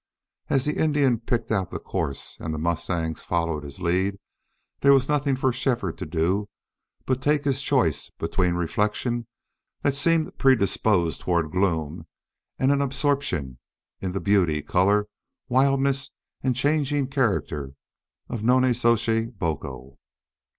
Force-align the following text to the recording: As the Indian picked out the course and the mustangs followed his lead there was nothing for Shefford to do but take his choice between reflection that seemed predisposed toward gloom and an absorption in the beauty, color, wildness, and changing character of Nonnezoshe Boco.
As 0.49 0.65
the 0.65 0.79
Indian 0.79 1.19
picked 1.19 1.51
out 1.51 1.69
the 1.69 1.77
course 1.77 2.35
and 2.39 2.55
the 2.55 2.57
mustangs 2.57 3.21
followed 3.21 3.63
his 3.63 3.79
lead 3.79 4.17
there 4.79 4.93
was 4.95 5.07
nothing 5.07 5.35
for 5.35 5.53
Shefford 5.53 5.95
to 5.99 6.07
do 6.07 6.49
but 7.05 7.21
take 7.21 7.43
his 7.43 7.61
choice 7.61 8.09
between 8.17 8.55
reflection 8.55 9.27
that 9.83 9.93
seemed 9.93 10.39
predisposed 10.39 11.21
toward 11.21 11.51
gloom 11.51 12.07
and 12.57 12.71
an 12.71 12.81
absorption 12.81 13.59
in 13.99 14.13
the 14.13 14.19
beauty, 14.19 14.63
color, 14.63 15.05
wildness, 15.49 16.09
and 16.41 16.55
changing 16.55 17.05
character 17.07 17.73
of 18.27 18.41
Nonnezoshe 18.41 19.29
Boco. 19.37 19.99